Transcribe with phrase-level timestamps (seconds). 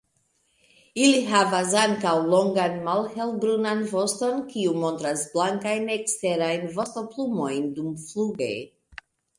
[1.07, 8.53] Ili havas ankaŭ longan malhelbrunan voston kiu montras blankajn eksterajn vostoplumojn dumfluge.